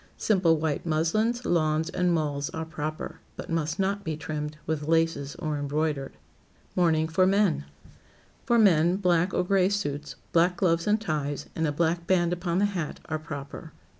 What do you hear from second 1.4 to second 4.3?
lawns and mulls are proper, but must not be